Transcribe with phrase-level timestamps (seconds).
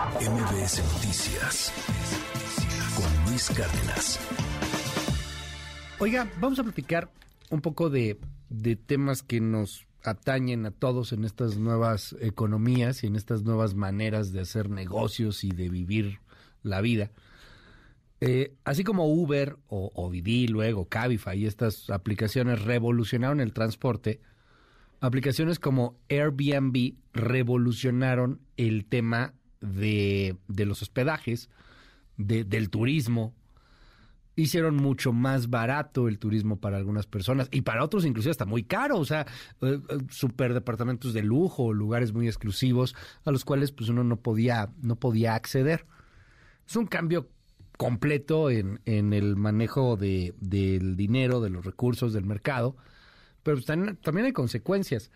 [0.00, 1.70] MBS Noticias
[2.96, 4.18] con Luis Cárdenas.
[5.98, 7.10] Oiga, vamos a platicar
[7.50, 8.18] un poco de,
[8.48, 13.74] de temas que nos atañen a todos en estas nuevas economías y en estas nuevas
[13.74, 16.20] maneras de hacer negocios y de vivir
[16.62, 17.10] la vida.
[18.22, 24.22] Eh, así como Uber o, o Didi, luego Cabify y estas aplicaciones revolucionaron el transporte,
[25.00, 31.50] aplicaciones como Airbnb revolucionaron el tema de, de los hospedajes,
[32.16, 33.34] de, del turismo.
[34.36, 38.62] Hicieron mucho más barato el turismo para algunas personas y para otros inclusive hasta muy
[38.62, 39.26] caro, o sea,
[39.60, 42.94] eh, eh, super departamentos de lujo, lugares muy exclusivos
[43.24, 45.84] a los cuales pues uno no podía, no podía acceder.
[46.66, 47.28] Es un cambio
[47.76, 52.76] completo en, en el manejo de, del dinero, de los recursos, del mercado,
[53.42, 55.10] pero pues también, hay consecuencias.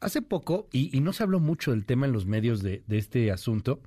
[0.00, 2.98] Hace poco, y, y, no se habló mucho del tema en los medios de, de,
[2.98, 3.80] este asunto,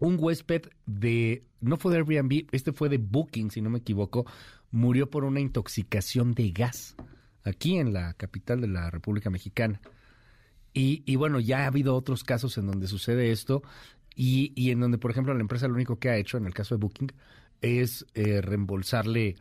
[0.00, 4.26] un huésped de, no fue de Airbnb, este fue de Booking, si no me equivoco,
[4.70, 6.96] murió por una intoxicación de gas
[7.44, 9.80] aquí en la capital de la República Mexicana.
[10.72, 13.62] Y, y bueno, ya ha habido otros casos en donde sucede esto
[14.14, 16.54] y, y, en donde, por ejemplo, la empresa lo único que ha hecho, en el
[16.54, 17.12] caso de Booking,
[17.60, 19.36] es eh, reembolsarle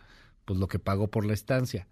[0.45, 1.87] pues lo que pagó por la estancia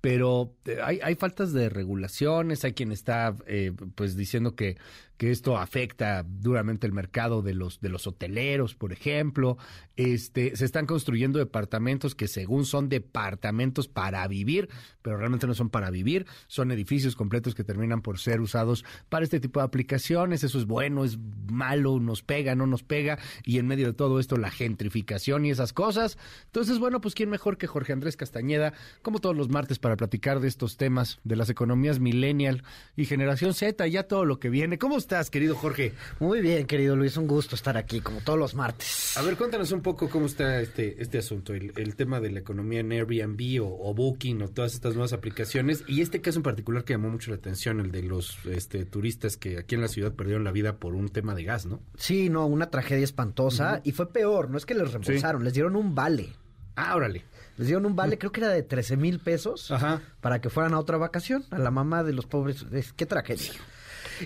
[0.00, 4.76] pero eh, hay, hay, faltas de regulaciones, hay quien está eh, pues diciendo que,
[5.18, 9.58] que esto afecta duramente el mercado de los de los hoteleros, por ejemplo.
[9.96, 14.68] Este, se están construyendo departamentos que según son departamentos para vivir,
[15.02, 19.24] pero realmente no son para vivir, son edificios completos que terminan por ser usados para
[19.24, 20.44] este tipo de aplicaciones.
[20.44, 21.18] Eso es bueno, es
[21.50, 25.50] malo, nos pega, no nos pega, y en medio de todo esto la gentrificación y
[25.50, 26.16] esas cosas.
[26.44, 30.38] Entonces, bueno, pues quién mejor que Jorge Andrés Castañeda, como todos los martes para platicar
[30.38, 32.62] de estos temas, de las economías millennial
[32.94, 34.78] y generación Z, ya todo lo que viene.
[34.78, 35.94] ¿Cómo estás, querido Jorge?
[36.20, 39.16] Muy bien, querido Luis, un gusto estar aquí, como todos los martes.
[39.16, 42.40] A ver, cuéntanos un poco cómo está este, este asunto, el, el tema de la
[42.40, 46.42] economía en Airbnb o, o, Booking o todas estas nuevas aplicaciones, y este caso en
[46.42, 49.88] particular que llamó mucho la atención, el de los este, turistas que aquí en la
[49.88, 51.80] ciudad perdieron la vida por un tema de gas, ¿no?
[51.96, 53.80] Sí, no, una tragedia espantosa, uh -huh.
[53.84, 55.44] y fue peor, no es que les reembolsaron, sí.
[55.46, 56.34] les dieron un vale.
[56.76, 57.24] Ah, órale.
[57.56, 60.02] Les dieron un vale, creo que era de 13 mil pesos, Ajá.
[60.20, 62.66] para que fueran a otra vacación, a la mamá de los pobres.
[62.94, 63.52] Qué tragedia.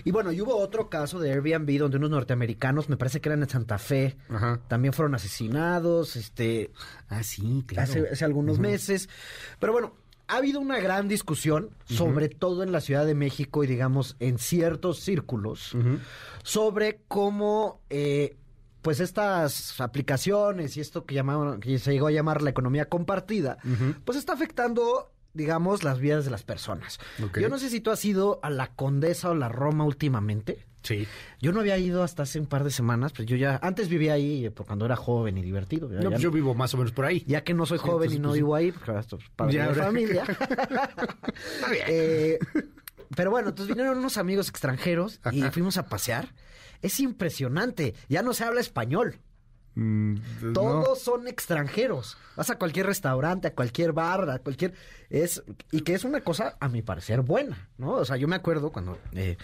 [0.03, 3.43] Y bueno, y hubo otro caso de Airbnb donde unos norteamericanos, me parece que eran
[3.43, 4.59] en Santa Fe, Ajá.
[4.67, 6.71] también fueron asesinados, este...
[7.09, 7.89] Ah, sí, claro.
[7.89, 8.63] Hace, hace algunos uh -huh.
[8.63, 9.09] meses.
[9.59, 9.93] Pero bueno,
[10.27, 11.97] ha habido una gran discusión, uh -huh.
[11.97, 15.99] sobre todo en la Ciudad de México y digamos en ciertos círculos, uh -huh.
[16.43, 17.81] sobre cómo...
[17.89, 18.37] Eh,
[18.81, 23.57] pues estas aplicaciones y esto que, llamaron, que se llegó a llamar la economía compartida,
[23.63, 23.95] uh -huh.
[24.03, 26.99] pues está afectando digamos, las vidas de las personas.
[27.23, 27.43] Okay.
[27.43, 30.65] Yo no sé si tú has ido a la Condesa o la Roma últimamente.
[30.83, 31.07] Sí.
[31.39, 34.13] Yo no había ido hasta hace un par de semanas, pero yo ya antes vivía
[34.13, 35.89] ahí por cuando era joven y divertido.
[35.89, 37.23] Ya, no, pues yo vivo más o menos por ahí.
[37.25, 39.51] Ya que no soy joven entonces, y no pues, vivo ahí, porque esto es para
[39.51, 40.23] ya, mi familia.
[40.27, 41.85] Está bien.
[41.87, 42.39] Eh,
[43.15, 45.51] pero bueno, entonces vinieron unos amigos extranjeros y Ajá.
[45.51, 46.33] fuimos a pasear.
[46.81, 47.95] Es impresionante.
[48.09, 49.19] Ya no se habla español.
[49.75, 50.17] Mm,
[50.53, 50.95] Todos no.
[50.95, 52.17] son extranjeros.
[52.35, 54.73] Vas a cualquier restaurante, a cualquier bar, a cualquier
[55.09, 57.93] es y que es una cosa a mi parecer buena, ¿no?
[57.93, 59.37] O sea, yo me acuerdo cuando eh,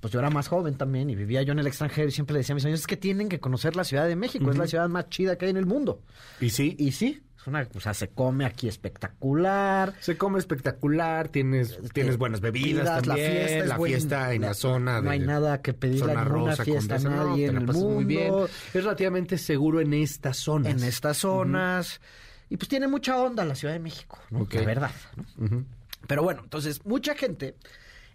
[0.00, 2.38] pues yo era más joven también y vivía yo en el extranjero y siempre le
[2.38, 4.52] decía a mis amigos es que tienen que conocer la Ciudad de México, uh -huh.
[4.52, 6.02] es la ciudad más chida que hay en el mundo.
[6.40, 7.22] Y sí, y sí.
[7.42, 9.94] Es una, o sea, se come aquí espectacular.
[9.98, 14.32] Se come espectacular, tienes, tienes buenas bebidas Pidas, también, la fiesta, es la buen, fiesta
[14.32, 15.00] en la, la zona.
[15.00, 17.94] No hay nada que pedirle a ninguna fiesta a nadie no, en el mundo.
[17.94, 18.32] Muy bien.
[18.72, 20.72] Es relativamente seguro en estas zonas.
[20.72, 21.98] En estas zonas.
[21.98, 22.44] Uh -huh.
[22.50, 24.42] Y pues tiene mucha onda la Ciudad de México, ¿no?
[24.42, 24.60] Okay.
[24.60, 24.90] La verdad.
[25.16, 25.44] ¿no?
[25.44, 25.64] Uh -huh.
[26.06, 27.56] Pero bueno, entonces, mucha gente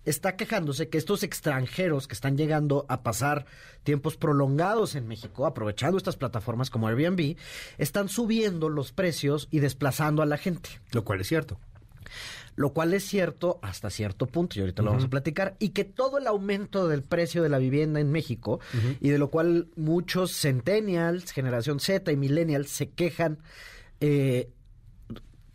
[0.10, 3.46] está quejándose que estos extranjeros que están llegando a pasar
[3.84, 7.36] tiempos prolongados en México, aprovechando estas plataformas como Airbnb,
[7.78, 10.70] están subiendo los precios y desplazando a la gente.
[10.92, 11.60] Lo cual es cierto.
[12.56, 14.96] Lo cual es cierto hasta cierto punto, y ahorita lo uh -huh.
[14.96, 18.60] vamos a platicar, y que todo el aumento del precio de la vivienda en México,
[18.74, 18.98] uh -huh.
[19.02, 23.40] y de lo cual muchos centennials, generación Z y millennials se quejan
[24.00, 24.50] eh,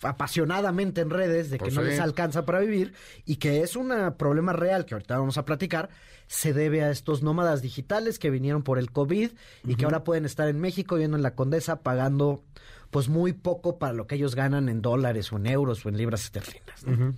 [0.02, 1.88] apasionadamente en redes de que pues no sí.
[1.88, 2.92] les alcanza para vivir
[3.24, 5.90] y que es un problema real que ahorita vamos a platicar,
[6.26, 9.76] se debe a estos nómadas digitales que vinieron por el COVID y uh -huh.
[9.76, 12.42] que ahora pueden estar en México viviendo en la Condesa pagando
[12.90, 15.96] pues muy poco para lo que ellos ganan en dólares o en euros o en
[15.96, 16.86] libras esterlinas.
[16.86, 16.92] ¿no?
[16.92, 17.14] Uh -huh.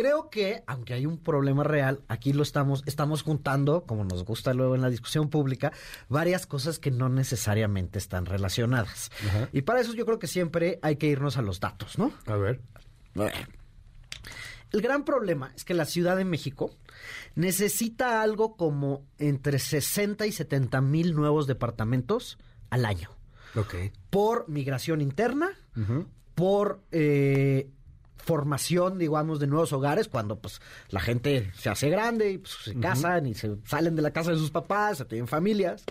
[0.00, 4.54] Creo que, aunque hay un problema real, aquí lo estamos, estamos juntando, como nos gusta
[4.54, 5.72] luego en la discusión pública,
[6.08, 9.10] varias cosas que no necesariamente están relacionadas.
[9.52, 12.14] Y para eso yo creo que siempre hay que irnos a los datos, ¿no?
[12.24, 12.62] A ver.
[14.72, 16.74] El gran problema es que la Ciudad de México
[17.34, 22.38] necesita algo como entre 60 y 70 mil nuevos departamentos
[22.70, 23.10] al año.
[23.54, 23.74] Ok.
[24.08, 25.50] Por migración interna,
[26.34, 27.68] por eh,
[28.20, 32.78] formación, digamos, de nuevos hogares, cuando pues la gente se hace grande y pues, se
[32.78, 35.84] casan y se salen de la casa de sus papás, se tienen familias,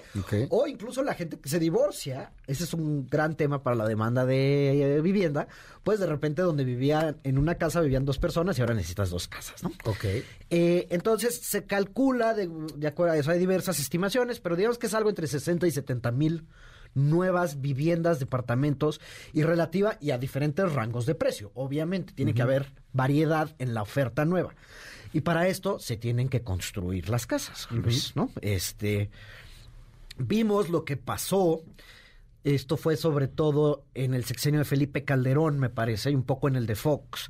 [0.49, 4.25] o incluso la gente que se divorcia, ese es un gran tema para la demanda
[4.25, 5.47] de eh, vivienda,
[5.83, 9.27] pues de repente donde vivían, en una casa vivían dos personas y ahora necesitas dos
[9.27, 9.71] casas, ¿no?
[9.85, 10.05] Ok.
[10.49, 14.87] Eh, entonces se calcula, de, de acuerdo a eso hay diversas estimaciones, pero digamos que
[14.87, 16.47] es algo entre 60 y 70 mil
[16.93, 18.99] nuevas viviendas, departamentos
[19.33, 21.51] y relativa y a diferentes rangos de precio.
[21.53, 24.53] Obviamente tiene que haber variedad en la oferta nueva.
[25.13, 28.29] Y para esto se tienen que construir las casas, Luis, ¿no?
[28.41, 29.09] Este
[30.19, 31.63] vimos lo que pasó.
[32.43, 36.47] Esto fue sobre todo en el sexenio de Felipe Calderón, me parece, y un poco
[36.47, 37.27] en el de Fox,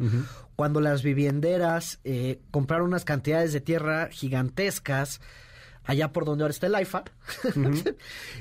[0.55, 5.19] cuando las vivienderas eh, compraron unas cantidades de tierra gigantescas
[5.89, 7.03] allá por donde ahora está el AIFA,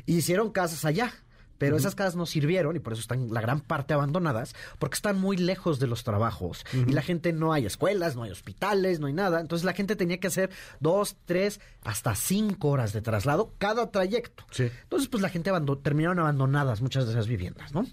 [0.04, 1.14] y hicieron casas allá.
[1.58, 5.20] Pero esas casas no sirvieron y por eso están la gran parte abandonadas, porque están
[5.20, 9.06] muy lejos de los trabajos y la gente no hay escuelas, no hay hospitales, no
[9.06, 9.40] hay nada.
[9.40, 10.50] Entonces la gente tenía que hacer
[10.80, 14.44] dos, tres, hasta cinco horas de traslado cada trayecto.
[14.50, 14.70] Sí.
[14.82, 15.50] Entonces, pues la gente
[15.82, 17.86] terminaron abandonadas muchas de esas viviendas, ¿no?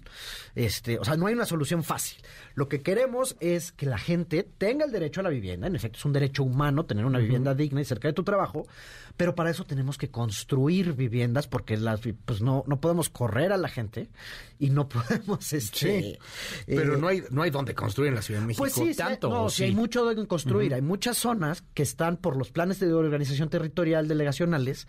[0.54, 2.18] Este, o sea, no hay una solución fácil.
[2.54, 5.66] Lo que queremos es que la gente tenga el derecho a la vivienda.
[5.66, 8.66] En efecto, es un derecho humano tener una vivienda digna y cerca de tu trabajo.
[9.16, 13.55] Pero para eso tenemos que construir viviendas porque las, pues no, no podemos correr a
[13.56, 14.08] la gente
[14.58, 16.18] y no podemos, este.
[16.66, 18.92] Pero eh, no hay no hay donde construir en la Ciudad de México pues sí,
[18.92, 19.28] sí, tanto.
[19.28, 20.74] no, ¿o sí hay mucho de construir.
[20.74, 24.86] Hay muchas zonas que están por los planes de organización territorial delegacionales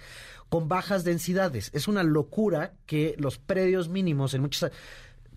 [0.49, 1.71] con bajas densidades.
[1.73, 4.71] Es una locura que los predios mínimos en muchos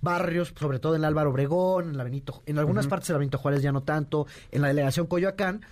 [0.01, 3.39] barrios, sobre todo en Álvaro Obregón, en la Benito, en algunas partes de la Benito
[3.39, 5.65] Juárez ya no tanto, en la delegación Coyoacán,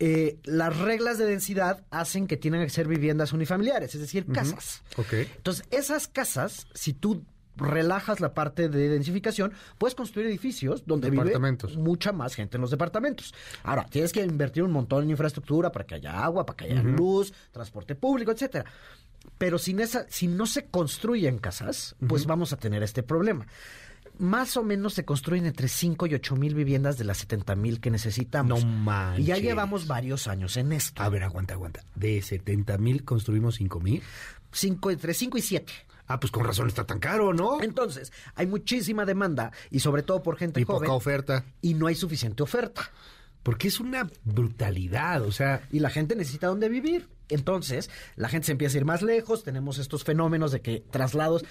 [0.00, 4.82] eh, las reglas de densidad hacen que tienen que ser viviendas unifamiliares, es decir, casas.
[5.36, 7.24] Entonces, esas casas, si tú
[7.56, 11.36] relajas la parte de densificación, puedes construir edificios donde vive
[11.76, 13.34] mucha más gente en los departamentos.
[13.64, 16.82] Ahora, tienes que invertir un montón en infraestructura para que haya agua, para que haya
[16.82, 18.64] luz, transporte público, etcétera.
[19.36, 23.46] Pero sin esa, si no se construyen casas, pues vamos a tener este problema.
[24.18, 27.80] Más o menos se construyen entre 5 y 8 mil viviendas de las 70 mil
[27.80, 28.64] que necesitamos.
[28.64, 29.24] No manches.
[29.24, 31.02] Y ya llevamos varios años en esto.
[31.02, 31.80] A ver, aguanta, aguanta.
[31.94, 34.02] De 70 mil construimos 5 mil.
[34.50, 35.72] Cinco, entre 5 y 7.
[36.06, 37.62] Ah, pues con razón está tan caro, ¿no?
[37.62, 40.80] Entonces, hay muchísima demanda y sobre todo por gente Y joven.
[40.80, 41.44] poca oferta.
[41.60, 42.90] Y no hay suficiente oferta.
[43.42, 47.08] Porque es una brutalidad, o sea, Y la gente necesita dónde vivir.
[47.28, 49.44] Entonces, la gente se empieza a ir más lejos.
[49.44, 51.44] Tenemos estos fenómenos de que traslados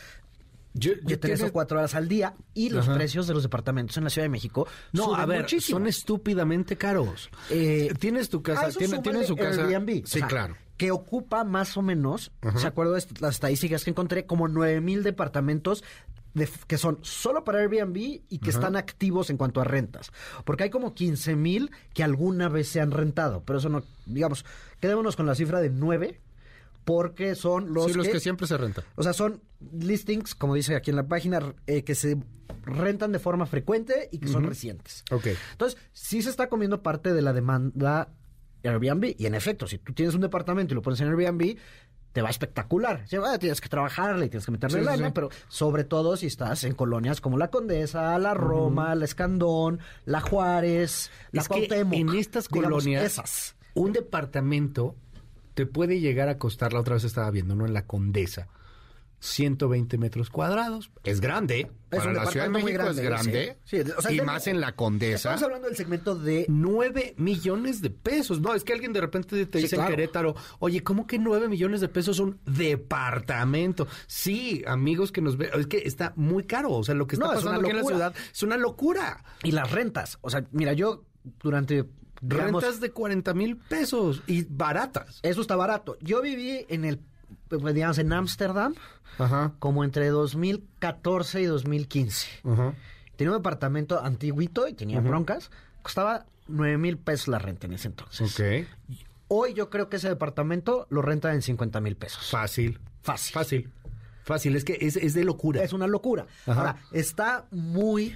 [0.73, 2.95] yo, de tres tiene- o cuatro horas al día y los Ajá.
[2.97, 5.77] precios de los departamentos en la Ciudad de México No, suben a ver, muchísimo.
[5.79, 7.29] son estúpidamente caros.
[7.49, 9.65] Eh, tienes tu casa, eso tiene, súmale tiene su casa.
[9.65, 9.89] Airbnb.
[9.89, 10.55] Sí, O sea, claro.
[10.77, 14.25] Que ocupa más o menos, ¿se acuerdo de las estadísticas que encontré?
[14.27, 15.83] Como nueve mil departamentos
[16.35, 17.97] de que son solo para Airbnb
[18.29, 20.11] y que están activos en cuanto a rentas.
[20.45, 23.41] Porque hay como 15 mil que alguna vez se han rentado.
[23.43, 24.45] Pero eso no, digamos,
[24.79, 26.21] quedémonos con la cifra de nueve
[26.87, 28.85] porque son los, sí, los que, que siempre se rentan.
[28.95, 29.41] o sea, son
[29.77, 32.17] listings, como dice aquí en la página, eh, que se
[32.63, 35.03] rentan de forma frecuente y que son recientes.
[35.11, 35.27] Ok.
[35.51, 38.07] Entonces, sí se está comiendo parte de la demanda
[38.63, 39.15] Airbnb.
[39.17, 41.57] Y en efecto, si tú tienes un departamento y lo pones en Airbnb,
[42.13, 43.03] te va espectacular.
[43.11, 45.11] Bueno, tienes que trabajarle y tienes que meterle Sí, lana, sí.
[45.13, 50.21] pero sobre todo si estás en colonias como la Condesa, la Roma, la Escandón, la
[50.21, 53.57] Juárez, la es que en estas digamos, colonias, esas.
[53.73, 54.95] un departamento
[55.57, 57.65] te puede llegar a costar, la otra vez estaba viendo, ¿no?
[57.65, 58.47] En la Condesa,
[59.21, 60.91] 120 metros cuadrados.
[61.03, 61.71] Es grande.
[61.89, 63.57] Es Para la Ciudad de México es grande, grande.
[63.63, 63.77] sí.
[63.83, 65.15] Sí, o sea, y más en la Condesa.
[65.29, 68.39] Estamos hablando del segmento de 9 millones de pesos.
[68.39, 69.89] No, es que alguien de repente te Sí, dice claro.
[69.89, 73.87] en Querétaro, oye, ¿cómo que 9 millones de pesos un departamento?
[74.05, 76.71] Sí, amigos que nos ven, es que está muy caro.
[76.73, 78.57] O sea, lo que está No, es pasando una aquí en la ciudad es una
[78.57, 79.23] locura.
[79.41, 80.19] Y las rentas.
[80.21, 81.03] O sea, mira, yo
[81.41, 81.85] durante.
[82.21, 85.19] Digamos, Rentas de 40 mil pesos y baratas.
[85.23, 85.97] Eso está barato.
[86.01, 86.99] Yo viví en el.
[87.47, 88.75] pues, digamos, en Ámsterdam,
[89.59, 92.27] como entre 2014 y 2015.
[92.43, 92.73] Ajá.
[93.15, 95.49] Tenía un departamento antiguito y tenía broncas.
[95.81, 98.39] Costaba 9 mil pesos la renta en ese entonces.
[98.39, 98.67] Ok.
[99.29, 102.29] Hoy yo creo que ese departamento lo renta en 50 mil pesos.
[102.29, 102.79] Fácil.
[103.01, 103.33] Fácil.
[103.33, 103.71] Fácil.
[104.23, 104.55] Fácil.
[104.55, 105.63] Es que es, es de locura.
[105.63, 106.27] Es una locura.
[106.45, 106.59] Ajá.
[106.59, 108.15] Ahora, está muy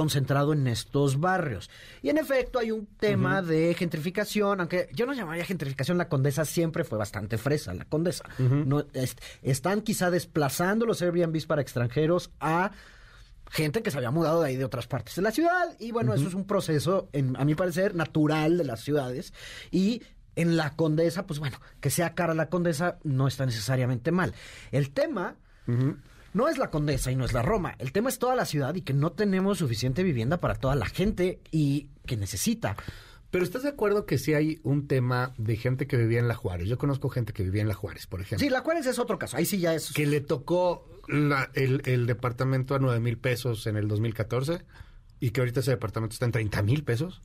[0.00, 1.68] concentrado en estos barrios.
[2.00, 6.46] Y en efecto hay un tema de gentrificación, aunque yo no llamaría gentrificación, la condesa
[6.46, 8.24] siempre fue bastante fresa, la condesa.
[8.66, 12.70] no, es- están quizá desplazando los Airbnbs para extranjeros a
[13.50, 15.76] gente que se había mudado de ahí de otras partes de la ciudad.
[15.78, 19.34] Y bueno, eso es un proceso, en, a mi parecer, natural de las ciudades.
[19.70, 20.02] Y
[20.34, 24.32] en la condesa, pues bueno, que sea cara la condesa no está necesariamente mal.
[24.72, 25.36] El tema
[26.32, 27.74] no es la condesa y no es la Roma.
[27.78, 30.86] El tema es toda la ciudad y que no tenemos suficiente vivienda para toda la
[30.86, 32.76] gente y que necesita.
[33.30, 36.34] Pero ¿estás de acuerdo que sí hay un tema de gente que vivía en La
[36.34, 36.68] Juárez?
[36.68, 38.44] Yo conozco gente que vivía en La Juárez, por ejemplo.
[38.44, 39.36] Sí, La Juárez es otro caso.
[39.36, 39.92] Ahí sí ya es.
[39.92, 44.64] Que le tocó la- el, el departamento a nueve mil pesos en el 2014
[45.20, 47.22] y que ahorita ese departamento está en 30 mil pesos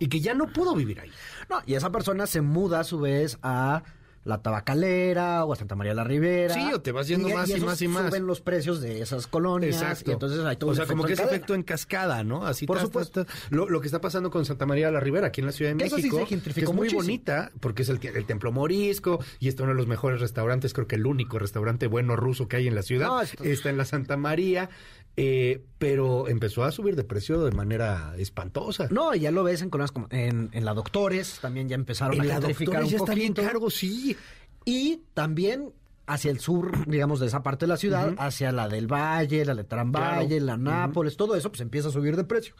[0.00, 1.10] y que ya no pudo vivir ahí.
[1.48, 3.84] No, y esa persona se muda a su vez a
[4.26, 6.52] la Tabacalera o a Santa María la Ribera.
[6.54, 8.08] Sí, o te vas yendo más y más y más.
[8.08, 10.02] Suben los precios de esas colonias.
[10.04, 12.44] Y entonces hay todo o un sea, como que es efecto en cascada, ¿no?
[12.46, 13.24] Así Por tas, supuesto.
[13.24, 13.50] tas, tas.
[13.52, 15.74] Lo, lo que está pasando con Santa María de la Ribera, aquí en la Ciudad
[15.74, 17.02] de eso sí México, se gentrificó que es muy muchísimo.
[17.02, 20.86] bonita, porque es el, el templo morisco y está uno de los mejores restaurantes, creo
[20.86, 23.06] que el único restaurante bueno ruso que hay en la ciudad.
[23.06, 24.68] No, esto- Está en la Santa María,
[25.16, 28.88] eh, pero empezó a subir de precio de manera espantosa.
[28.90, 29.70] No, ya lo ves en
[30.10, 33.48] en, en la Doctores, también ya empezaron en a gentrificar un ya está bien poquito.
[33.50, 34.16] cargo, sí.
[34.64, 35.72] Y también
[36.06, 39.54] hacia el sur, digamos, de esa parte de la ciudad, hacia la del Valle, la
[39.54, 42.54] Letrán Valle, la Nápoles, todo eso, pues empieza a subir de precio.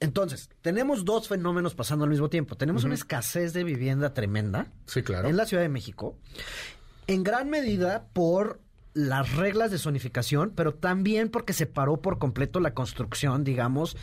[0.00, 2.56] Entonces, tenemos dos fenómenos pasando al mismo tiempo.
[2.56, 5.28] Tenemos una escasez de vivienda tremenda Sí, claro.
[5.28, 6.16] en la Ciudad de México,
[7.06, 8.60] en gran medida por
[8.94, 13.96] las reglas de zonificación, pero también porque se paró por completo la construcción, digamos,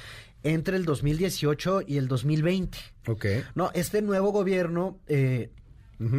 [0.43, 2.77] entre el 2018 y el 2020.
[3.07, 3.25] Ok.
[3.55, 5.51] No, este nuevo gobierno, eh,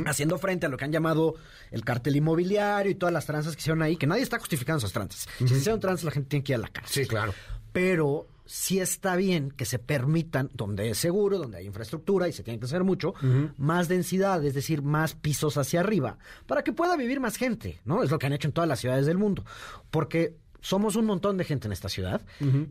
[0.07, 1.37] haciendo frente a lo que han llamado
[1.71, 4.93] el cartel inmobiliario y todas las tranzas que hicieron ahí, que nadie está justificando esas
[4.93, 5.29] tranzas.
[5.39, 7.05] Si se hicieron tranzas, la gente tiene que ir a la cárcel.
[7.05, 7.33] Sí, claro.
[7.73, 12.42] Pero sí está bien que se permitan, donde es seguro, donde hay infraestructura y se
[12.42, 13.14] tiene que hacer mucho,
[13.57, 18.02] más densidad, es decir, más pisos hacia arriba, para que pueda vivir más gente, ¿no?
[18.02, 19.45] Es lo que han hecho en todas las ciudades del mundo.
[19.92, 22.23] Porque somos un montón de gente en esta ciudad.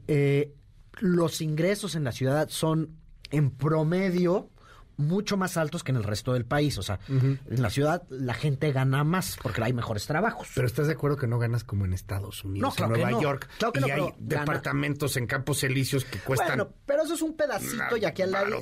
[0.09, 0.53] Eh,
[0.99, 2.97] los ingresos en la ciudad son
[3.31, 4.49] en promedio
[4.99, 6.77] mucho más altos que en el resto del país.
[6.77, 10.49] O sea, en la ciudad la gente gana más porque hay mejores trabajos.
[10.53, 13.17] Pero estás de acuerdo que no ganas como en Estados Unidos, No, claro en Nueva
[13.17, 13.21] no.
[13.21, 13.49] York.
[13.57, 16.49] Claro que y no, hay gana- departamentos en Campos Elíseos que cuestan.
[16.49, 18.57] Bueno, pero eso es un pedacito y aquí al lado.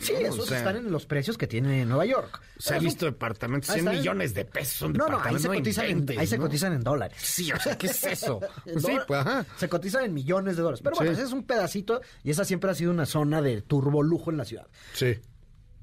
[0.00, 2.40] Sí, esos O sea, están en los precios que tiene Nueva York.
[2.58, 4.00] Se ha visto departamentos, Ahí 100 están.
[4.00, 4.90] millones de pesos.
[4.92, 7.18] No, no, ahí se, cotizan, inventes, ahí se cotizan en dólares.
[7.20, 8.40] Sí, o sea, ¿qué es eso?
[8.86, 9.44] Sí, pues, ajá.
[9.56, 10.80] Se cotizan en millones de dólares.
[10.82, 11.18] Pero bueno, Sí.
[11.18, 14.44] ese es un pedacito y esa siempre ha sido una zona de turbolujo en la
[14.44, 14.66] ciudad.
[14.92, 15.18] Sí.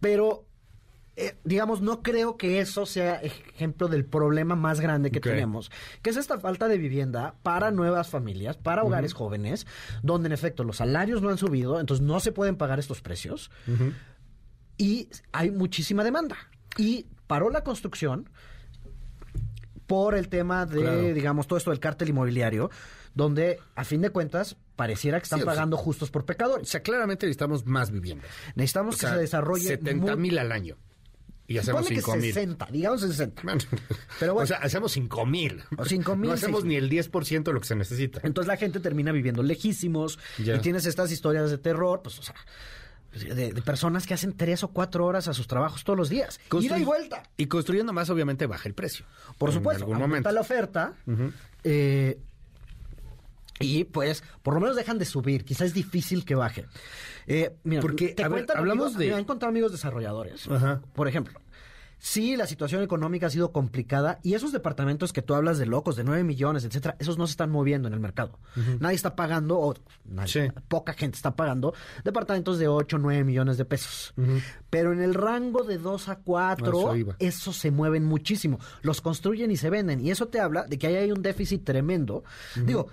[0.04, 0.46] Pero,
[1.16, 6.10] eh, digamos, no creo que eso sea ejemplo del problema más grande que tenemos, que
[6.10, 9.66] es esta falta de vivienda para nuevas familias, para hogares jóvenes,
[10.02, 13.50] donde en efecto los salarios no han subido, entonces no se pueden pagar estos precios
[14.78, 16.36] y hay muchísima demanda.
[16.78, 18.30] Y paró la construcción
[19.88, 21.14] por el tema de, Claro.
[21.14, 22.70] digamos, todo esto del cártel inmobiliario,
[23.14, 26.26] donde a fin de cuentas pareciera que están Sí, o sea, pagando justos por O
[26.26, 26.68] pecadores.
[26.70, 28.30] sea, claramente necesitamos más viviendas.
[28.56, 30.78] Necesitamos O sea, que se desarrolle 70 muy- mil al año.
[31.46, 32.34] Y hacemos Ponle que 5 mil.
[32.34, 33.42] 60, digamos 60.
[33.44, 33.62] Bueno,
[34.20, 34.44] Pero bueno.
[34.44, 35.62] o sea, hacemos 5 mil.
[35.78, 38.22] O 5,000, No hacemos ni el 10% de lo que se necesita.
[38.24, 40.56] Entonces la gente termina viviendo lejísimos Ya.
[40.56, 42.36] y tienes estas historias de terror, pues, o sea,
[43.12, 46.40] de, de personas que hacen tres o cuatro horas a sus trabajos todos los días.
[46.62, 47.24] Ida y vuelta.
[47.38, 49.06] Y construyendo más, obviamente, baja el precio.
[49.38, 50.32] Por En supuesto, algún aumenta momento.
[50.32, 50.94] la oferta.
[51.64, 52.20] eh,
[53.60, 55.46] y pues, por lo menos dejan de subir.
[55.46, 56.66] Quizás es difícil que baje.
[57.28, 60.48] Eh, mira, Porque, a ver, cuentan hablamos amigos- de- Me han contado amigos desarrolladores.
[60.50, 60.82] Ajá.
[60.94, 61.40] Por ejemplo,
[61.98, 65.96] sí, la situación económica ha sido complicada y esos departamentos que tú hablas de locos,
[65.96, 68.40] de 9 millones, etcétera, esos no se están moviendo en el mercado.
[68.82, 70.62] Nadie está pagando, o nadie- Sí.
[70.68, 74.14] poca gente está pagando departamentos de 8, 9 millones de pesos.
[74.70, 77.16] Pero en el rango de 2 a 4, Eso iba.
[77.20, 78.60] esos se mueven muchísimo.
[78.82, 80.02] Los construyen y se venden.
[80.02, 82.26] Y eso te habla de que ahí hay un déficit tremendo.
[82.66, 82.88] Digo,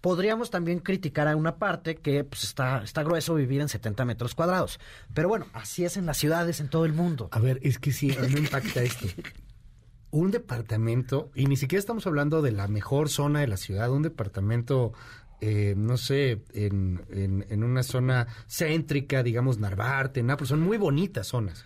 [0.00, 4.34] podríamos también criticar a una parte que pues, está, está grueso vivir en 70 metros
[4.34, 4.80] cuadrados.
[5.14, 7.28] Pero bueno, así es en las ciudades en todo el mundo.
[7.32, 9.06] A ver, es que sí, a mí me impacta esto.
[10.10, 14.02] Un departamento, y ni siquiera estamos hablando de la mejor zona de la ciudad, un
[14.02, 14.92] departamento,
[15.40, 21.28] eh, no sé, en, en, en una zona céntrica, digamos, Narvarte, Nápoles, son muy bonitas
[21.28, 21.64] zonas.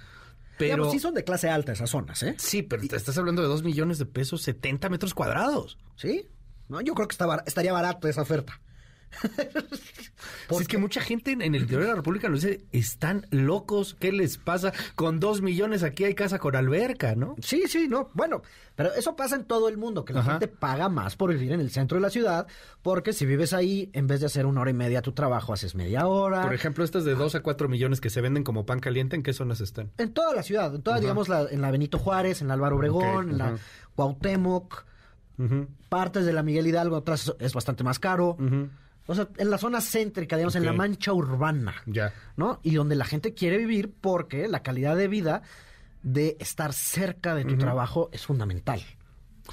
[0.58, 2.36] Pero Digamos, sí son de clase alta esas zonas, ¿eh?
[2.38, 5.78] sí, pero te estás hablando de dos millones de pesos, 70 metros cuadrados.
[5.96, 6.28] ¿Sí?
[6.68, 8.60] No, yo creo que está bar- estaría barato esa oferta.
[10.48, 13.26] Pues es que mucha gente en, en el interior de la República nos dice, están
[13.30, 14.72] locos, ¿qué les pasa?
[14.94, 17.34] Con dos millones aquí hay casa con alberca, ¿no?
[17.40, 18.10] Sí, sí, no.
[18.14, 18.42] Bueno,
[18.74, 20.30] pero eso pasa en todo el mundo, que la Ajá.
[20.32, 22.46] gente paga más por vivir en el centro de la ciudad,
[22.82, 25.74] porque si vives ahí, en vez de hacer una hora y media tu trabajo, haces
[25.74, 26.42] media hora.
[26.42, 29.22] Por ejemplo, estas de 2 a 4 millones que se venden como pan caliente, ¿en
[29.22, 29.90] qué zonas están?
[29.98, 32.76] En toda la ciudad, en toda, digamos, la, en la Benito Juárez, en la Álvaro
[32.76, 33.56] Obregón, en la ajá.
[35.88, 38.36] Partes de la Miguel Hidalgo, otras es bastante más caro.
[39.06, 41.74] O sea, en la zona céntrica, digamos, en la mancha urbana.
[41.86, 42.12] Ya.
[42.36, 42.60] ¿No?
[42.62, 45.42] Y donde la gente quiere vivir porque la calidad de vida
[46.02, 48.80] de estar cerca de tu trabajo es fundamental.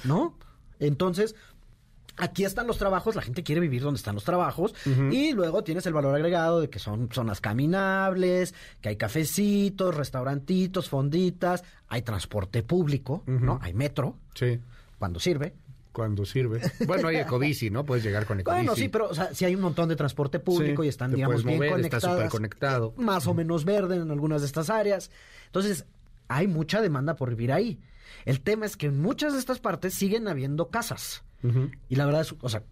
[0.04, 0.38] ¿No?
[0.78, 1.34] Entonces,
[2.16, 4.74] aquí están los trabajos, la gente quiere vivir donde están los trabajos
[5.10, 10.88] y luego tienes el valor agregado de que son zonas caminables, que hay cafecitos, restaurantitos,
[10.88, 13.58] fonditas, hay transporte público, ¿no?
[13.62, 14.58] Hay metro Sí.
[14.98, 15.54] cuando sirve.
[15.92, 16.60] Cuando sirve.
[16.86, 17.84] Bueno, hay ecobici, ¿no?
[17.84, 18.58] Puedes llegar con ecobici.
[18.64, 21.10] Bueno, sí, pero o sea, sí hay un montón de transporte público Sí, y están,
[21.10, 22.14] te digamos, bien mover, está conectadas.
[22.16, 22.94] superconectado.
[22.98, 25.10] eh, Más o menos verde en algunas de estas áreas.
[25.46, 25.84] Entonces,
[26.28, 27.78] hay mucha demanda por vivir ahí.
[28.24, 31.22] El tema es que en muchas de estas partes siguen habiendo casas.
[31.88, 32.62] Y la verdad es, o sea,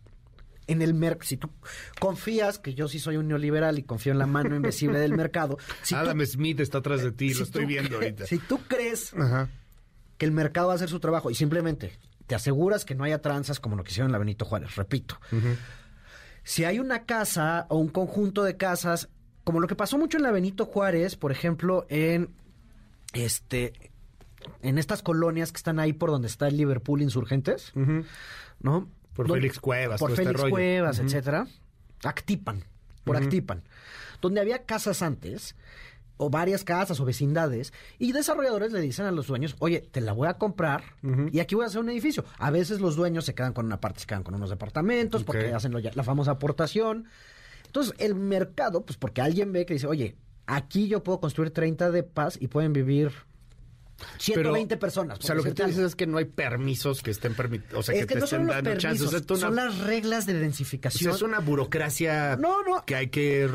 [0.69, 1.51] en el mercado, si tú
[1.99, 5.59] confías que yo sí soy un neoliberal y confío en la mano invisible del mercado,
[5.83, 8.27] si tú- Adam Smith está atrás de ti, si lo estoy tú viendo ahorita.
[8.27, 9.49] Si tú crees Ajá.
[10.19, 11.99] que el mercado va a hacer su trabajo y simplemente
[12.31, 15.19] te aseguras que no haya tranzas como lo que hicieron en la Benito Juárez, repito.
[16.45, 19.09] Si hay una casa o un conjunto de casas,
[19.43, 22.31] como lo que pasó mucho en la Benito Juárez, por ejemplo, en
[23.15, 23.73] este
[24.63, 27.73] en estas colonias que están ahí por donde está el Liverpool Insurgentes.
[28.61, 28.89] ¿no?
[29.13, 30.53] Por Félix Cuevas, Por este Félix rollo.
[30.53, 31.07] Cuevas, Ujú.
[31.09, 31.49] etcétera.
[32.05, 32.63] Actipan,
[33.03, 33.65] por Actipan.
[34.23, 35.57] Donde había casas antes,
[36.21, 40.13] o varias casas o vecindades, y desarrolladores le dicen a los dueños, oye, te la
[40.13, 40.85] voy a comprar
[41.33, 42.25] y aquí voy a hacer un edificio.
[42.39, 45.53] A veces los dueños se quedan con una parte, se quedan con unos departamentos, porque
[45.53, 47.07] hacen lo la famosa aportación.
[47.67, 51.91] Entonces, el mercado, pues porque alguien ve que dice, oye, aquí yo puedo construir 30
[51.91, 53.13] depas y pueden vivir
[54.19, 55.19] 120 personas.
[55.19, 57.79] O sea, lo que tú dices es que no hay permisos que estén permitidos.
[57.79, 59.07] O sea, es que, que, te no estén dando chances.
[59.07, 61.15] O sea, son las reglas de o sea, densificación.
[61.15, 62.85] es una burocracia No, no.
[62.85, 63.49] que hay que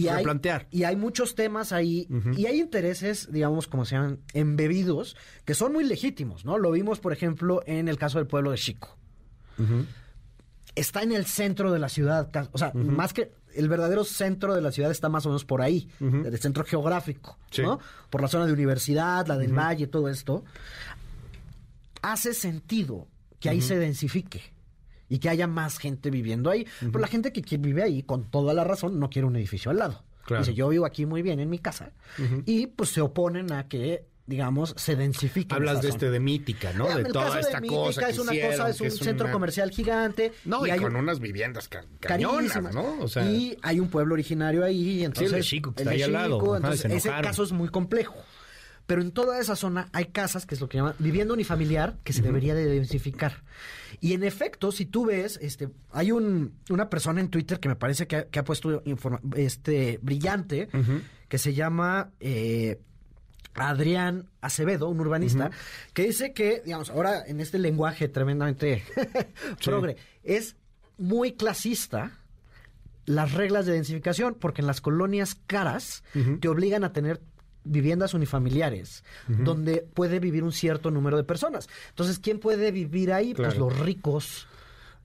[0.00, 0.24] y hay,
[0.70, 5.72] y hay muchos temas ahí y hay intereses, digamos, como se llaman, embebidos, que son
[5.72, 6.58] muy legítimos, ¿no?
[6.58, 8.96] Lo vimos, por ejemplo, en el caso del pueblo de Chico.
[10.74, 14.60] Está en el centro de la ciudad, o sea, más que el verdadero centro de
[14.60, 17.62] la ciudad está más o menos por ahí, el centro geográfico, Sí.
[17.62, 17.80] ¿no?
[18.10, 20.44] Por la zona de universidad, la del valle, todo esto.
[22.02, 23.08] Hace sentido
[23.40, 24.52] que ahí se densifique
[25.08, 26.66] y que haya más gente viviendo ahí.
[26.80, 29.78] Pero la gente que vive ahí, con toda la razón, no quiere un edificio al
[29.78, 30.04] lado.
[30.24, 30.42] Claro.
[30.44, 31.92] Dice, yo vivo aquí muy bien en mi casa.
[32.44, 35.54] Y pues se oponen a que, digamos, se densifique.
[35.54, 36.86] Hablas de este de mítica, ¿no?
[36.90, 39.32] Eh, De el toda esta Mítica cosa es una cosa, es un es centro una-
[39.32, 40.32] comercial gigante.
[40.44, 42.74] No, y, hay con un- unas viviendas ca- cañonas.
[42.74, 42.98] ¿no?
[43.00, 45.02] O sea, y hay un pueblo originario ahí.
[45.02, 46.38] Entonces, de Chico, que el está ahí al lado.
[46.54, 48.16] Ajá, entonces, ese caso es muy complejo.
[48.88, 52.12] Pero en toda esa zona hay casas, que es lo que llaman vivienda unifamiliar, que
[52.12, 53.44] se debería de densificar.
[54.00, 57.76] Y en efecto, si tú ves, este, hay un, una persona en Twitter que me
[57.76, 60.68] parece que ha, que ha puesto informa- este brillante,
[61.28, 62.80] que se llama eh,
[63.54, 65.50] Adrián Acevedo, un urbanista,
[65.92, 68.84] que dice que, digamos, ahora en este lenguaje tremendamente
[69.64, 70.56] progre, es
[70.96, 72.12] muy clasista
[73.04, 76.02] las reglas de densificación, porque en las colonias caras
[76.40, 77.20] te obligan a tener
[77.64, 81.68] viviendas unifamiliares, donde puede vivir un cierto número de personas.
[81.90, 83.34] Entonces, ¿quién puede vivir ahí?
[83.34, 84.46] Pues los ricos.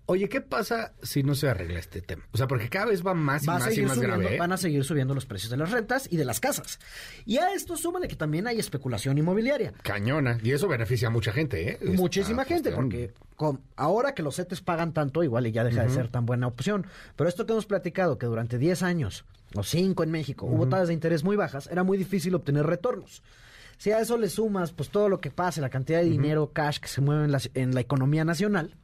[0.05, 2.27] Oye, ¿qué pasa si no se arregla este tema?
[2.33, 4.35] O sea, porque cada vez va más y Va más y más subiendo, grave.
[4.35, 4.37] ¿eh?
[4.37, 6.79] van a seguir subiendo los precios de las rentas y de las casas.
[7.25, 9.71] Y a esto súmale que también hay especulación inmobiliaria.
[9.81, 10.39] Cañona.
[10.43, 11.79] Y eso beneficia a mucha gente, ¿eh?
[11.95, 12.89] Muchísima gente, cuestión.
[12.89, 16.25] porque con- ahora que los CETES pagan tanto, igual y ya deja de ser tan
[16.25, 16.85] buena opción.
[17.15, 19.23] Pero esto que hemos platicado, que durante 10 años,
[19.55, 23.21] o 5 en México, hubo tasas de interés muy bajas, era muy difícil obtener retornos.
[23.77, 26.79] Si a eso le sumas, pues todo lo que pase, la cantidad de dinero, cash
[26.79, 28.75] que se mueve en la, en la economía nacional,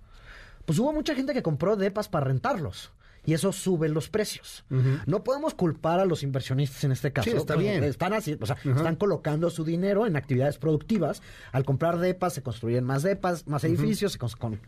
[0.66, 2.92] pues hubo mucha gente que compró depas para rentarlos.
[3.26, 4.64] Y eso sube los precios.
[5.06, 7.30] No podemos culpar a los inversionistas en este caso.
[7.30, 7.84] Sí, está Pues, bien.
[7.84, 11.22] Están así, o sea, están colocando su dinero en actividades productivas.
[11.52, 14.60] Al comprar depas, se construyen más depas, más edificios, se con-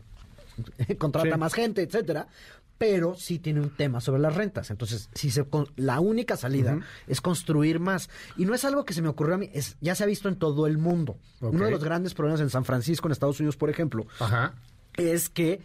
[0.98, 1.38] contrata Sí.
[1.38, 2.26] más gente, etcétera.
[2.78, 4.70] Pero sí tiene un tema sobre las rentas.
[4.72, 8.10] Entonces, si se la única salida es construir más.
[8.36, 10.28] Y no es algo que se me ocurrió a mí, es, ya se ha visto
[10.28, 11.16] en todo el mundo.
[11.40, 14.54] Uno de los grandes problemas en San Francisco, en Estados Unidos, por ejemplo, Ajá.
[14.96, 15.60] es que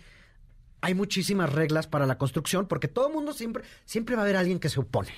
[0.82, 4.38] hay muchísimas reglas para la construcción, porque todo el mundo siempre, siempre va a haber
[4.38, 5.10] alguien que se opone,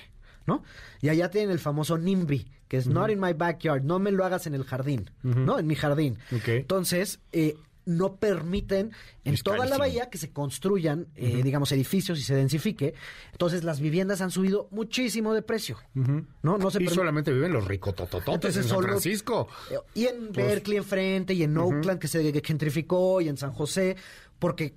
[0.46, 0.62] ¿no?
[1.02, 4.24] Y allá tienen el famoso NIMBY, que es not in my backyard, no me lo
[4.24, 5.58] hagas en el jardín, ¿no?
[5.58, 6.16] En mi jardín.
[6.46, 7.56] Entonces, eh,
[7.86, 8.92] no permiten
[9.24, 12.94] en Es toda la bahía que se construyan, eh, digamos, edificios y se densifique.
[13.32, 16.58] Entonces, las viviendas han subido muchísimo de precio, ¿no?
[16.58, 19.48] No se y permite- solamente viven los ricototototes en San solo- Francisco.
[19.94, 23.96] Y en Berkeley enfrente, y en Oakland que se gentrificó, y en San José,
[24.38, 24.74] porque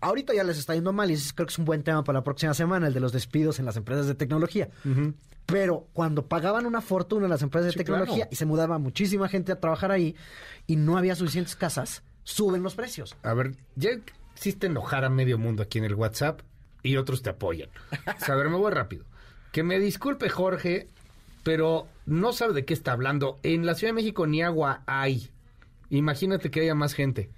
[0.00, 2.24] ahorita ya les está yendo mal, y creo que es un buen tema para la
[2.24, 4.68] próxima semana, el de los despidos en las empresas de tecnología.
[5.46, 8.28] Pero cuando pagaban una fortuna las empresas de tecnología claro.
[8.32, 10.14] y se mudaba muchísima gente a trabajar ahí,
[10.66, 13.16] y no había suficientes casas, suben los precios.
[13.22, 13.90] A ver, ya
[14.34, 16.40] existe enojar a medio mundo aquí en el WhatsApp.
[16.82, 17.70] y otros te apoyan.
[18.20, 19.04] O sea, a ver, me voy rápido.
[19.52, 20.88] Que me disculpe Jorge,
[21.42, 23.38] pero no sabe de qué está hablando.
[23.42, 25.30] En la Ciudad de México ni agua hay.
[25.90, 27.30] Imagínate que haya más gente.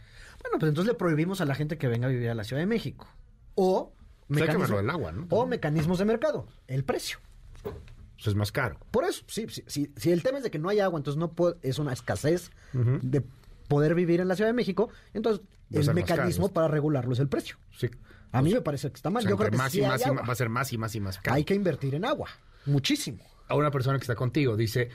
[0.42, 2.60] Bueno, pues entonces le prohibimos a la gente que venga a vivir a la Ciudad
[2.62, 3.06] de México.
[3.54, 3.92] O,
[4.28, 5.26] mecanismo- del agua, ¿no?
[5.30, 7.18] o mecanismos de mercado, el precio.
[7.62, 8.78] Pues es más caro.
[8.90, 11.18] Por eso, sí, sí, sí, si el tema es de que no hay agua, entonces
[11.18, 13.22] no puede- es una escasez de
[13.68, 17.56] poder vivir en la Ciudad de México, entonces el mecanismo para regularlo es el precio.
[17.76, 17.88] Sí.
[18.32, 19.22] A mí me parece que está O mal.
[19.22, 20.20] sea, Yo creo entre que más sí y hay más y agua.
[20.20, 21.34] más, va a ser más y más y más caro.
[21.36, 22.28] Hay que invertir en agua,
[22.66, 23.18] muchísimo.
[23.48, 24.56] a una persona que está contigo.
[24.56, 24.90] Dice,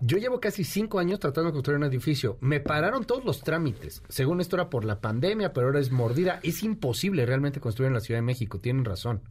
[0.00, 2.36] yo llevo casi cinco años tratando de construir un edificio.
[2.40, 4.02] Me pararon todos los trámites.
[4.08, 6.38] Según esto era por la pandemia, pero ahora es mordida.
[6.42, 8.58] Es imposible realmente construir en la Ciudad de México.
[8.60, 9.22] Tienen razón.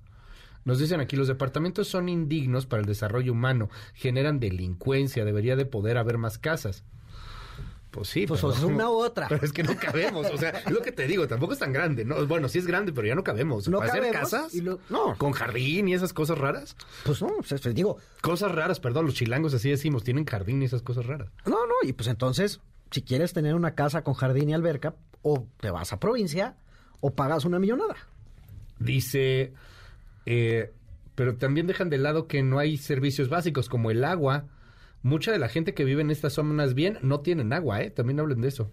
[0.65, 3.69] Nos dicen aquí, los departamentos son indignos para el desarrollo humano.
[3.93, 5.23] Generan delincuencia.
[5.23, 6.83] Debería de poder haber más casas.
[7.95, 9.27] Pues sí, Pues pero, o sea, una u otra.
[9.29, 10.27] pero es que no cabemos.
[10.33, 11.27] O sea, es lo que te digo.
[11.27, 12.03] Tampoco es tan grande.
[12.03, 12.27] ¿no?
[12.27, 13.69] Bueno, sí es grande, pero ya no cabemos.
[13.69, 14.53] No ¿Para hacer casas?
[14.53, 15.17] y lo- no.
[15.17, 16.75] Con jardín y esas cosas raras.
[17.05, 20.65] Pues no, pues, pues, digo, Cosas raras, perdón, los chilangos así decimos, tienen jardín y
[20.65, 21.29] esas cosas raras.
[21.45, 22.59] no, no, y pues entonces,
[22.91, 26.55] si quieres tener una casa con jardín y alberca, o te vas a provincia,
[26.99, 27.95] o pagas una millonada.
[28.79, 29.53] Dice,
[30.25, 30.73] eh,
[31.15, 34.45] pero también dejan de lado que no hay servicios básicos como el agua.
[35.05, 37.91] Mucha de la gente que vive en estas zonas bien no tienen agua, ¿eh?
[37.91, 38.71] También hablen de eso.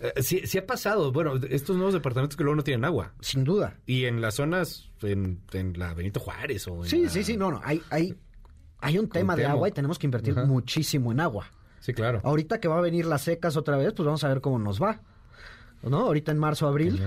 [0.00, 3.12] Eh, sí, sí ha pasado, bueno, estos nuevos departamentos que luego no tienen agua.
[3.20, 3.78] Sin duda.
[3.86, 7.36] Y en las zonas, en, en la Benito Juárez o en Sí, la- sí, sí,
[7.36, 8.16] no, no, hay, hay,
[8.80, 10.46] hay un tema de agua y tenemos que invertir Ajá.
[10.46, 11.46] muchísimo en agua.
[11.78, 12.20] Sí, claro.
[12.24, 14.82] Ahorita que va a venir las secas otra vez, pues vamos a ver cómo nos
[14.82, 15.00] va.
[15.84, 15.98] ¿No?
[16.00, 17.00] Ahorita en marzo, abril.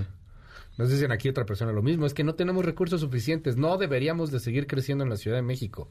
[0.78, 4.30] Nos dicen aquí otra persona lo mismo, es que no tenemos recursos suficientes, no deberíamos
[4.30, 5.90] de seguir creciendo en la Ciudad de México.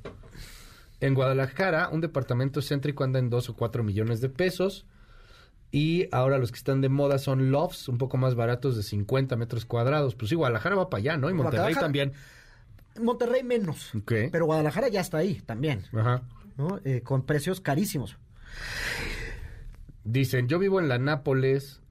[1.01, 4.85] En Guadalajara, un departamento céntrico anda en dos o cuatro millones de pesos
[5.71, 9.35] y ahora los que están de moda son lofts, un poco más baratos de 50
[9.35, 10.15] metros cuadrados.
[10.15, 11.29] Pues sí, Guadalajara va para allá, ¿no?
[11.29, 12.13] Y Monterrey Guadalajara- también.
[13.01, 13.91] Monterrey menos.
[14.05, 16.21] Pero Guadalajara ya está ahí también, Ajá.
[16.57, 16.79] ¿no?
[16.85, 18.17] Eh, con precios carísimos.
[20.03, 21.81] Dicen, yo vivo en la Nápoles.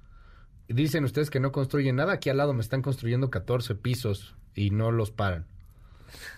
[0.69, 2.15] Dicen ustedes que no construyen nada.
[2.15, 5.47] Aquí al lado me están construyendo 14 pisos y no los paran.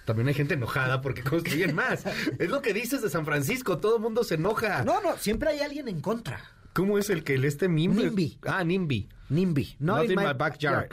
[0.05, 2.05] También hay gente enojada porque construyen más.
[2.39, 3.79] Es lo que dices de San Francisco.
[3.79, 4.85] Todo el mundo se enoja.
[4.85, 6.41] No, no, siempre hay alguien en contra.
[6.73, 8.03] ¿Cómo es el que el este NIMBY?
[8.05, 8.39] NIMBY.
[8.47, 9.09] Ah, NIMBY.
[9.31, 9.77] NIMBY.
[9.81, 10.91] No Not in in my my backyard.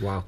[0.00, 0.24] Wow.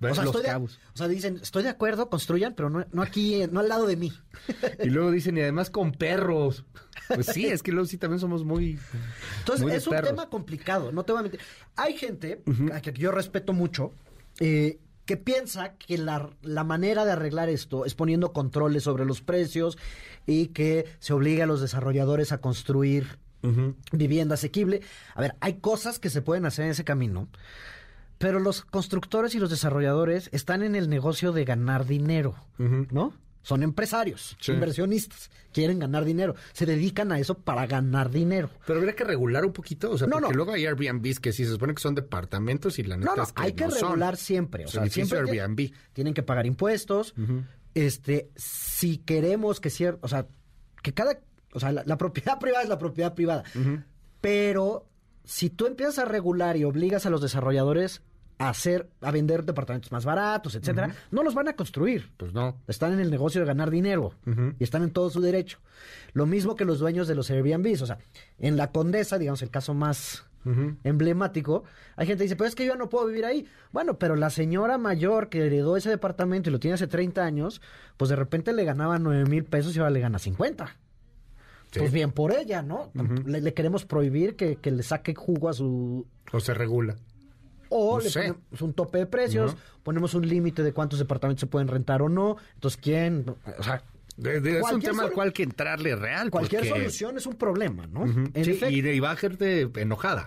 [0.00, 3.02] O ¿Ves sea, estoy de, o sea, dicen, estoy de acuerdo, construyan, pero no, no
[3.02, 4.12] aquí, eh, no al lado de mí.
[4.84, 6.64] Y luego dicen, y además con perros.
[7.08, 8.78] Pues sí, es que luego sí también somos muy...
[9.40, 10.10] Entonces, Muy es un perros.
[10.10, 11.40] tema complicado, no te voy a mentir.
[11.74, 13.92] Hay gente, a que yo respeto mucho,
[14.38, 19.22] eh, que piensa que la, la manera de arreglar esto es poniendo controles sobre los
[19.22, 19.78] precios
[20.26, 23.18] y que se obliga a los desarrolladores a construir
[23.90, 24.82] vivienda asequible.
[25.14, 27.26] A ver, hay cosas que se pueden hacer en ese camino,
[28.18, 33.14] pero los constructores y los desarrolladores están en el negocio de ganar dinero, ¿no?
[33.42, 34.52] Son empresarios, Sí.
[34.52, 38.50] inversionistas, quieren ganar dinero, se dedican a eso para ganar dinero.
[38.66, 40.36] Pero habría que regular un poquito, o sea, No, porque no.
[40.36, 43.22] luego hay Airbnbs que sí se supone que son departamentos y la neta No, no,
[43.22, 43.88] es que hay que no son.
[43.90, 44.64] regular siempre.
[44.66, 45.72] O sea, siempre Airbnb.
[45.94, 47.14] tienen que pagar impuestos.
[47.74, 50.26] Este, si queremos que cierto, o sea,
[50.82, 51.20] que cada,
[51.52, 53.44] o sea, la, la propiedad privada es la propiedad privada.
[54.20, 54.88] Pero
[55.24, 58.02] si tú empiezas a regular y obligas a los desarrolladores
[58.38, 62.10] a hacer, a vender departamentos más baratos, etcétera, no los van a construir.
[62.16, 62.56] Pues no.
[62.68, 64.12] Están en el negocio de ganar dinero
[64.58, 65.58] y están en todo su derecho.
[66.12, 67.82] Lo mismo que los dueños de los Airbnbs.
[67.82, 67.98] O sea,
[68.38, 70.24] en la Condesa, digamos, el caso más
[70.84, 71.64] emblemático,
[71.96, 73.46] hay gente que dice, pero es que yo no puedo vivir ahí.
[73.72, 77.60] Bueno, pero la señora mayor que heredó ese departamento y lo tiene hace 30 años,
[77.96, 80.76] pues de repente le ganaba 9 mil pesos y ahora le gana 50.
[81.70, 81.80] Sí.
[81.80, 82.90] Pues bien por ella, ¿no?
[83.26, 86.06] le, le queremos prohibir que, que le saque jugo a su...
[86.32, 86.96] O se regula.
[87.70, 88.20] O No le sé.
[88.20, 92.08] ponemos un tope de precios, ponemos un límite de cuántos departamentos se pueden rentar o
[92.08, 92.36] no.
[92.54, 93.24] Entonces, ¿quién?
[93.58, 93.82] O sea,
[94.16, 96.30] De- de- es un tema al cual que entrarle real.
[96.30, 98.04] cualquier porque- solución es un problema, ¿no?
[98.04, 100.26] En Sí, y, y va a gente enojada.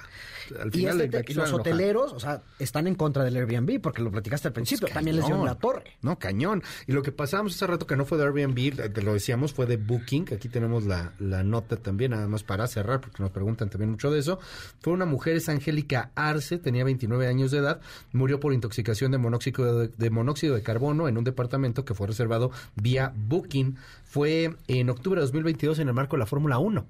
[0.60, 4.48] Al Y este los hoteleros, o sea, están en contra del Airbnb porque lo platicaste
[4.48, 4.88] al principio.
[4.88, 5.46] También les Cañón.
[5.46, 5.84] la torre.
[6.02, 6.64] No, cañón.
[6.88, 9.66] Y lo que pasábamos hace rato que no fue de Airbnb, te lo decíamos, fue
[9.66, 13.70] de Booking, aquí tenemos la, la nota también, nada más para cerrar, porque nos preguntan
[13.70, 14.40] también mucho de eso.
[14.80, 19.18] Fue una mujer, es Angélica Arce, tenía 29 años de edad, murió por intoxicación de
[19.18, 23.78] monóxido de, de monóxido de carbono en un departamento que fue reservado vía Booking.
[24.04, 26.86] Fue en octubre de 2022 en el marco de la Fórmula 1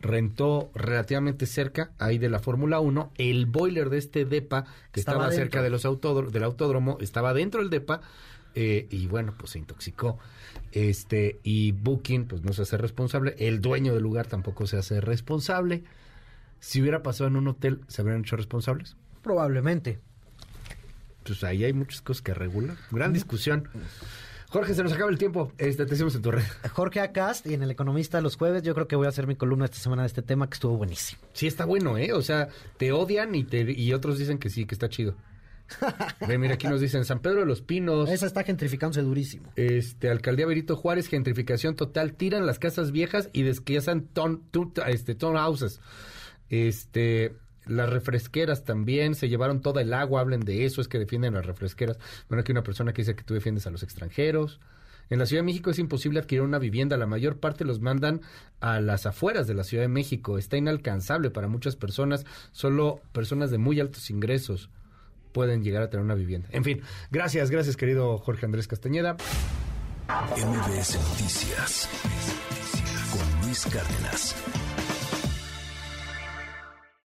[0.00, 5.30] rentó relativamente cerca ahí de la Fórmula 1 el boiler de este depa que Estaba
[5.32, 8.00] cerca de los autódro- del autódromo estaba dentro del depa
[8.54, 10.18] eh, y bueno pues se intoxicó.
[10.72, 13.34] Este y Booking pues no se hace responsable.
[13.38, 15.84] El dueño del lugar tampoco se hace responsable.
[16.60, 19.98] Si hubiera pasado en un hotel se habrían hecho responsables Probablemente.
[21.24, 22.76] pues ahí hay muchas cosas que regular.
[22.90, 23.68] Gran discusión.
[24.54, 25.50] Jorge, se nos acaba el tiempo.
[25.58, 26.44] Este, te decimos en tu red.
[26.74, 28.62] Jorge Acast y en El Economista los jueves.
[28.62, 30.76] Yo creo que voy a hacer mi columna esta semana de este tema que estuvo
[30.76, 31.20] buenísimo.
[31.32, 32.12] Sí, está bueno, ¿eh?
[32.12, 35.16] O sea, te odian y, te, y otros dicen que sí, que está chido.
[36.28, 38.08] Ve, mira, aquí nos dicen San Pedro de los Pinos.
[38.08, 39.52] Esa está gentrificándose durísimo.
[39.56, 42.12] Este, Alcaldía Benito Juárez, gentrificación total.
[42.12, 45.80] Tiran las casas viejas y desquiazan ton, ton, este, houses.
[46.48, 47.34] Este,
[47.66, 51.46] las refresqueras también se llevaron toda el agua, hablen de eso, es que defienden las
[51.46, 51.98] refresqueras.
[52.28, 54.60] Bueno, aquí una persona que dice que tú defiendes a los extranjeros.
[55.10, 58.22] En la Ciudad de México es imposible adquirir una vivienda, la mayor parte los mandan
[58.60, 63.50] a las afueras de la Ciudad de México, está inalcanzable para muchas personas, solo personas
[63.50, 64.70] de muy altos ingresos
[65.32, 66.48] pueden llegar a tener una vivienda.
[66.52, 69.16] En fin, gracias, gracias querido Jorge Andrés Castañeda.
[70.08, 71.88] MBS Noticias
[73.10, 74.36] con Luis Cárdenas.